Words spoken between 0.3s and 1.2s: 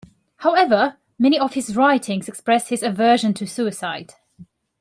However,